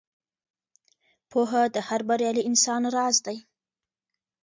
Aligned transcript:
پوهه 1.31 1.61
د 1.75 1.77
هر 1.87 2.01
بریالي 2.09 2.41
انسان 2.49 2.81
راز 2.95 3.15
دی. 3.25 3.37